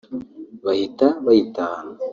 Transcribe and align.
bahita 0.65 1.07
bayitahana 1.25 1.93